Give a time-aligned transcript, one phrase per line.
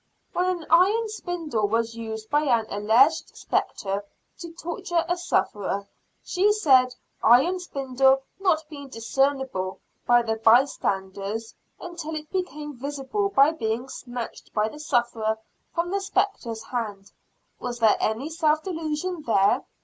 [0.33, 4.03] When an iron spindle was used by an alleged "spectre"
[4.39, 5.87] to torture a "sufferer,"
[6.35, 13.29] the said iron spindle not being discernible by the by standers until it became visible
[13.29, 15.37] by being snatched by the sufferer
[15.75, 17.11] from the spectre's hand,
[17.59, 19.65] was there any self delusion there?